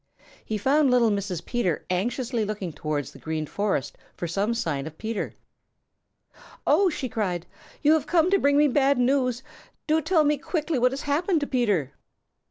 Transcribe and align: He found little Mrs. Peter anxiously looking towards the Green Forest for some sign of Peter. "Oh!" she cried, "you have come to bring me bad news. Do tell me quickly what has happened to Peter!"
He 0.43 0.57
found 0.57 0.89
little 0.89 1.11
Mrs. 1.11 1.45
Peter 1.45 1.85
anxiously 1.91 2.43
looking 2.43 2.73
towards 2.73 3.11
the 3.11 3.19
Green 3.19 3.45
Forest 3.45 3.99
for 4.17 4.27
some 4.27 4.55
sign 4.55 4.87
of 4.87 4.97
Peter. 4.97 5.35
"Oh!" 6.65 6.89
she 6.89 7.07
cried, 7.07 7.45
"you 7.83 7.93
have 7.93 8.07
come 8.07 8.31
to 8.31 8.39
bring 8.39 8.57
me 8.57 8.67
bad 8.67 8.97
news. 8.97 9.43
Do 9.85 10.01
tell 10.01 10.23
me 10.23 10.39
quickly 10.39 10.79
what 10.79 10.91
has 10.91 11.03
happened 11.03 11.39
to 11.41 11.45
Peter!" 11.45 11.91